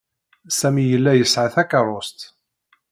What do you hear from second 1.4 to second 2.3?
takeṛṛust.